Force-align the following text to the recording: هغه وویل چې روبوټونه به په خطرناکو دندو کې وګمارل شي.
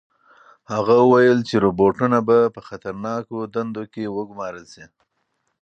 هغه 0.71 0.95
وویل 1.01 1.39
چې 1.49 1.55
روبوټونه 1.65 2.17
به 2.27 2.37
په 2.55 2.61
خطرناکو 2.67 3.37
دندو 3.53 3.83
کې 3.93 4.03
وګمارل 4.15 4.65
شي. 4.73 4.85